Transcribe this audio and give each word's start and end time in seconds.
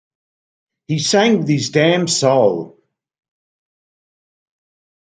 He 0.87 0.97
sang 0.97 1.37
with 1.41 1.47
his 1.47 1.69
damn 1.69 2.07
soul. 2.07 2.79